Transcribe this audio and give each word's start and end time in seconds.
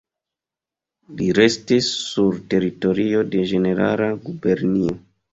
Li 1.17 1.25
restis 1.39 1.89
sur 2.05 2.39
teritorio 2.53 3.21
de 3.35 3.43
Ĝenerala 3.51 4.09
Gubernio. 4.23 4.97